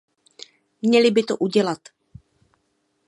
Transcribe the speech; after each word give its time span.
Měly 0.81 1.11
by 1.11 1.23
to 1.23 1.37
udělat. 1.37 1.79